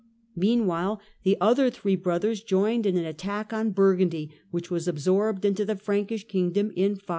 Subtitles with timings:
[0.35, 5.45] Meanwhile the other three brothers joined in an attack on 1 mrgundy, which was absorbed
[5.45, 7.05] into the Frankish kingdom in 534.